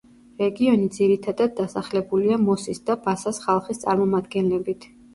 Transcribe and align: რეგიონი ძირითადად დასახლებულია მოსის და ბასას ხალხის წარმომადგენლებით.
რეგიონი 0.43 0.89
ძირითადად 0.95 1.53
დასახლებულია 1.61 2.41
მოსის 2.49 2.83
და 2.91 2.99
ბასას 3.07 3.45
ხალხის 3.47 3.87
წარმომადგენლებით. 3.89 4.95